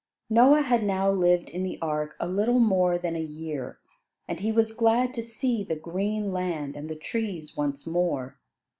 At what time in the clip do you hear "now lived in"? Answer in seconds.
0.83-1.61